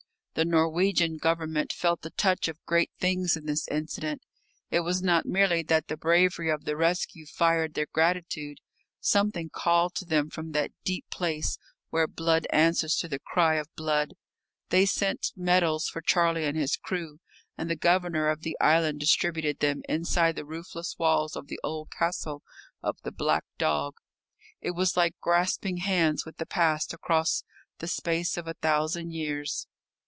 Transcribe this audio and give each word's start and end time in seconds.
The 0.33 0.45
Norwegian 0.45 1.17
Government 1.17 1.73
felt 1.73 2.03
the 2.03 2.09
touch 2.11 2.47
of 2.47 2.63
great 2.65 2.89
things 2.97 3.35
in 3.35 3.47
this 3.47 3.67
incident. 3.67 4.21
It 4.69 4.79
was 4.79 5.03
not 5.03 5.25
merely 5.25 5.61
that 5.63 5.89
the 5.89 5.97
bravery 5.97 6.49
of 6.49 6.63
the 6.63 6.77
rescue 6.77 7.25
fired 7.25 7.73
their 7.73 7.85
gratitude. 7.87 8.59
Something 9.01 9.49
called 9.49 9.93
to 9.95 10.05
them 10.05 10.29
from 10.29 10.53
that 10.53 10.71
deep 10.85 11.05
place 11.11 11.57
where 11.89 12.07
blood 12.07 12.47
answers 12.49 12.95
to 12.99 13.09
the 13.09 13.19
cry 13.19 13.55
of 13.55 13.67
blood. 13.75 14.13
They 14.69 14.85
sent 14.85 15.33
medals 15.35 15.89
for 15.89 16.01
Charlie 16.01 16.45
and 16.45 16.55
his 16.57 16.77
crew, 16.77 17.19
and 17.57 17.69
the 17.69 17.75
Governor 17.75 18.29
of 18.29 18.41
the 18.41 18.57
island 18.61 19.01
distributed 19.01 19.59
them 19.59 19.81
inside 19.89 20.37
the 20.37 20.45
roofless 20.45 20.95
walls 20.97 21.35
of 21.35 21.47
the 21.49 21.59
old 21.61 21.91
castle 21.91 22.41
of 22.81 22.95
the 23.03 23.11
"Black 23.11 23.43
Dog." 23.57 23.95
It 24.61 24.71
was 24.71 24.95
like 24.95 25.19
grasping 25.19 25.77
hands 25.77 26.25
with 26.25 26.37
the 26.37 26.45
past 26.45 26.93
across 26.93 27.43
the 27.79 27.87
space 27.89 28.37
of 28.37 28.47
a 28.47 28.53
thousand 28.53 29.11
years. 29.11 29.67